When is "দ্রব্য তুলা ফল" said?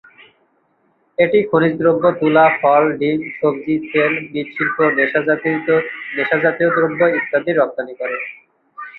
1.79-2.83